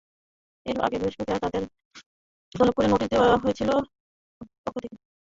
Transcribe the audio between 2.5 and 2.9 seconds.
তলব করে